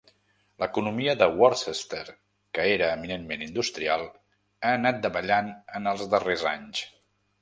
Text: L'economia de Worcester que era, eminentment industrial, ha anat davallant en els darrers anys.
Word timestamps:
L'economia 0.61 1.11
de 1.17 1.25
Worcester 1.41 1.99
que 2.57 2.65
era, 2.77 2.89
eminentment 3.01 3.45
industrial, 3.49 4.07
ha 4.63 4.73
anat 4.79 4.99
davallant 5.05 5.53
en 5.81 5.91
els 5.93 6.03
darrers 6.15 6.47
anys. 6.55 6.83